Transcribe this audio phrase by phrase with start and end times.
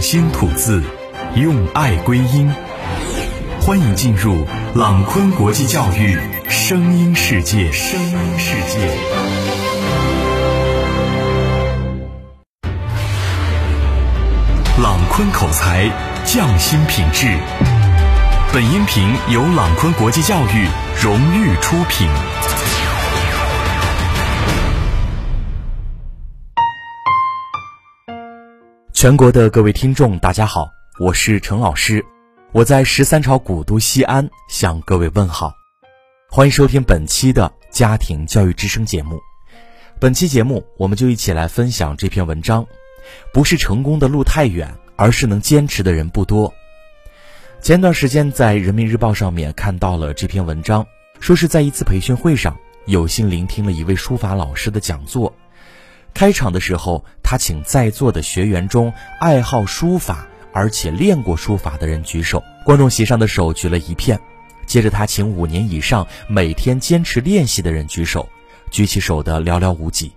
[0.00, 0.82] 心吐字，
[1.34, 2.50] 用爱归音。
[3.60, 7.70] 欢迎进入朗坤国际教育声音世界。
[7.70, 8.78] 声音世界。
[14.82, 15.90] 朗坤口才，
[16.24, 17.26] 匠心品质。
[18.52, 20.66] 本音频由朗坤国际教育
[21.00, 22.08] 荣誉出品。
[29.00, 32.04] 全国的各位听众，大家好，我是陈老师，
[32.52, 35.54] 我在十三朝古都西安向各位问好，
[36.28, 39.18] 欢迎收听本期的家庭教育之声节目。
[39.98, 42.66] 本期节目，我们就一起来分享这篇文章：
[43.32, 46.52] 不是成功的路太远，而是能坚持的人不多。
[47.62, 50.86] 前段时间在人民日报上面看到了这篇文章，
[51.20, 52.54] 说是在一次培训会上，
[52.84, 55.34] 有幸聆听了一位书法老师的讲座。
[56.12, 64.18] 开场的时候，他请在座的学员中爱好书法而且练过书法的人举手，观众席上的手举了一片。
[64.66, 68.28] 接着，他请五年以上每天坚持练习的人举手，
[68.70, 70.12] 举起手的寥寥无几，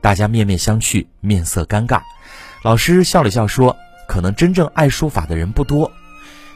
[0.00, 2.00] 大家面面相觑，面色尴尬。
[2.62, 3.76] 老师笑了笑说
[4.08, 5.90] ：“可能真正爱书法的人不多。”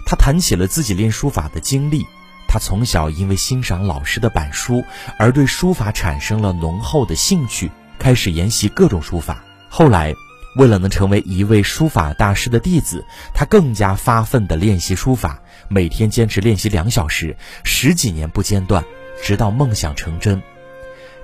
[0.05, 2.07] 他谈起了自己练书法的经历，
[2.49, 4.83] 他从小因为欣赏老师的板书
[5.19, 7.71] 而对书法产生了浓厚的兴趣。
[7.99, 10.15] 开始研习各种书法，后来，
[10.57, 13.05] 为了能成为一位书法大师的弟子，
[13.35, 18.85] 他更加发奋地练习书法，每天坚持练习两小时，十几年不间断，
[19.23, 20.41] 直到梦想成真。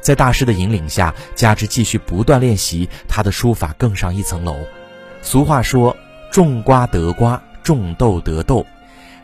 [0.00, 4.56] 在大师的引领下，加之继续不断练习，他的书法更上一层楼。
[5.22, 5.96] 俗话说
[6.30, 8.66] ：“种瓜得瓜，种豆得豆。”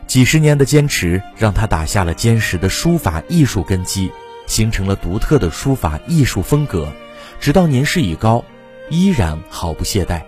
[0.07, 4.11] 几十年的坚持，让他打下了坚实的书法艺术根基，
[4.47, 6.91] 形成了独特的书法艺术风格。
[7.39, 8.43] 直到年事已高，
[8.89, 10.21] 依然毫不懈怠。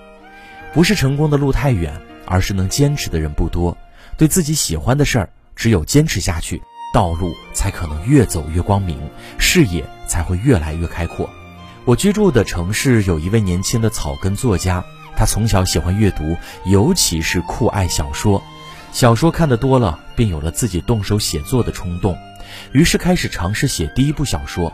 [0.74, 1.94] 不是成功的路太远，
[2.26, 3.78] 而是能坚持的人不多。
[4.18, 6.62] 对自己喜欢的事儿，只有坚持下去，
[6.94, 9.00] 道路才可能越走越光明，
[9.38, 11.30] 视野才会越来越开阔。
[11.86, 14.84] 我居住的城市有一位年轻的草根作家，
[15.16, 16.36] 他从小喜欢阅读，
[16.66, 18.42] 尤其是酷爱小说。
[18.92, 22.18] 小说看得多了，便有了自己动手写作的冲动，
[22.72, 24.72] 于是开始尝试写第一部小说。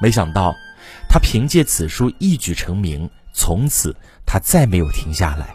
[0.00, 0.54] 没想到。
[1.08, 3.94] 他凭借此书一举成名，从此
[4.26, 5.48] 他再没有停下来。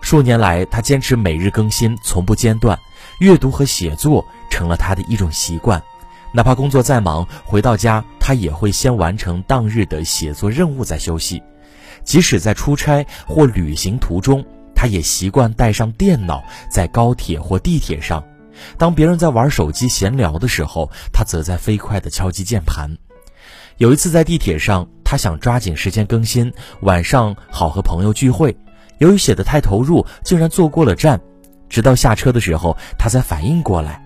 [0.00, 2.78] 数年来，他坚持每日更新，从不间断，
[3.20, 5.82] 阅读和写作成了他的一种习惯。
[6.32, 11.42] 哪怕工作再忙，回到家他也会先完成当日的写作任务再休息。
[12.02, 18.22] 即使在出差或旅行途中，他也习惯带上电脑，在高铁或地铁上。
[18.76, 22.98] 当别人在玩手机闲聊的时候，他则在飞快地敲击键盘。
[23.78, 26.52] 有一次在地铁上，他想抓紧时间更新，
[26.82, 28.56] 晚上好和朋友聚会。
[28.98, 31.20] 由于写的太投入，竟然坐过了站。
[31.68, 34.00] 直到下车的时候，他才反应过来。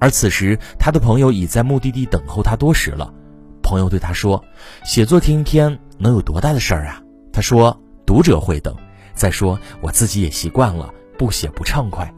[0.00, 3.14] 而此时，他的朋友已在目的地等候他多时了。
[3.62, 4.42] 朋友对他说
[4.84, 7.00] ：“写作听一天能有多大的事儿啊？”
[7.32, 8.74] 他说：“读者会等。
[9.14, 12.12] 再说我自己也习惯了，不写不畅快。”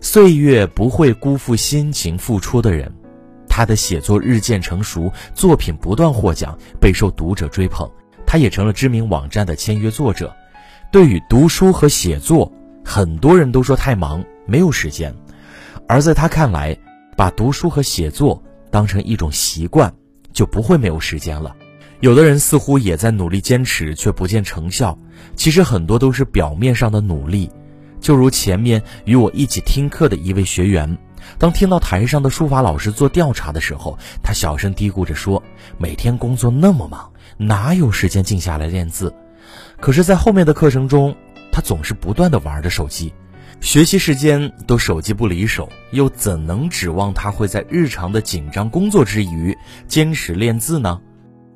[0.00, 2.94] 岁月不会辜负辛勤付出的人。
[3.58, 7.90] 他的写作日渐成熟，作品不断获奖，备受读者追捧。
[8.24, 10.32] 他也成了知名网站的签约作者。
[10.92, 12.52] 对于读书和写作，
[12.84, 15.12] 很多人都说太忙，没有时间。
[15.88, 16.78] 而在他看来，
[17.16, 19.92] 把读书和写作当成一种习惯，
[20.32, 21.56] 就不会没有时间了。
[21.98, 24.96] 有的人似乎也在努力坚持，却不见成效。
[25.34, 27.50] 其实很多都是表面上的努力。
[28.00, 30.96] 就如前面与我一起听课的一位学员。
[31.38, 35.42] 当听到台上的书法老师做调查的时候，他小声嘀咕着说
[35.78, 39.14] ：“每天工作那么忙，哪有时间静下来练字？”
[39.80, 41.14] 可是，在后面的课程中，
[41.52, 43.12] 他总是不断的玩着手机，
[43.60, 49.56] 学习时间都手机不离手，又怎能指望他会在日常的紧张工作之余
[49.86, 51.00] 坚持练字呢？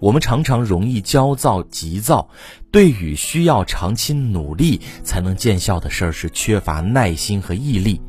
[0.00, 2.28] 我们常常容易焦躁急躁，
[2.72, 8.00] 对于需要长期努力才能见效的事儿，是缺乏耐心和毅力。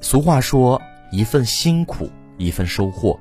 [0.00, 3.18] 俗话说：“一份辛苦，一份收获。”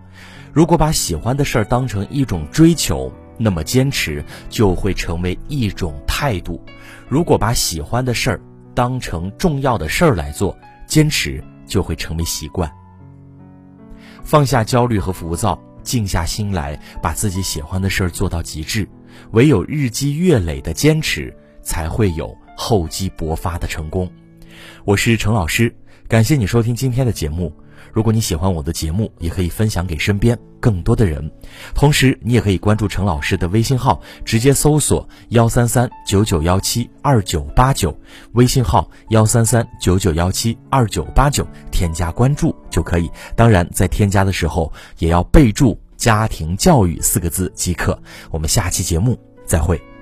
[0.54, 6.58] 如果把喜欢的事儿当成一种追求，那么坚持就会成为一种态度；
[7.10, 8.42] 如果把喜欢的事儿
[8.74, 10.58] 当成重要的事儿来做，
[10.88, 12.72] 坚持就会成为习惯。
[14.24, 18.88] 放下焦虑和浮躁，静下心来，把自己喜欢的事儿做到极致。
[19.32, 24.10] 唯有日积月累的坚持，才会有厚积薄发的成功。
[24.84, 25.76] 我是程老师。
[26.08, 27.52] 感谢你收听今天的节目。
[27.92, 31.32] 如果你喜欢我的节目，也可以分享给身边更多的人。
[31.74, 37.98] 同时，你也可以关注陈老师的微信号，直接搜索幺三三九九幺七二九八九，
[38.34, 43.10] 微信号幺三三九九幺七二九八九，添加关注就可以。
[43.36, 47.98] 当然，在添加的时候也要备注“家庭教育”四个字即可。
[48.30, 49.95] 我们下期节目再会。